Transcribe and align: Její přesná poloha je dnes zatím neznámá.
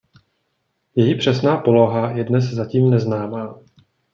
Její 0.95 1.17
přesná 1.17 1.57
poloha 1.57 2.11
je 2.11 2.23
dnes 2.23 2.43
zatím 2.43 2.89
neznámá. 2.91 3.59